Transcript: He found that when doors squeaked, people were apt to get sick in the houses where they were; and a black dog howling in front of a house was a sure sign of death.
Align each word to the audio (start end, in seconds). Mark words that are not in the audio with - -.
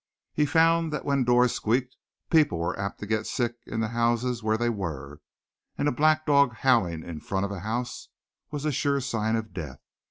He 0.33 0.47
found 0.47 0.91
that 0.91 1.05
when 1.05 1.23
doors 1.23 1.51
squeaked, 1.53 1.95
people 2.31 2.57
were 2.57 2.75
apt 2.79 2.97
to 3.01 3.05
get 3.05 3.27
sick 3.27 3.57
in 3.67 3.81
the 3.81 3.89
houses 3.89 4.41
where 4.41 4.57
they 4.57 4.67
were; 4.67 5.21
and 5.77 5.87
a 5.87 5.91
black 5.91 6.25
dog 6.25 6.53
howling 6.55 7.03
in 7.03 7.19
front 7.19 7.45
of 7.45 7.51
a 7.51 7.59
house 7.59 8.07
was 8.49 8.65
a 8.65 8.71
sure 8.71 8.99
sign 8.99 9.35
of 9.35 9.53
death. 9.53 9.83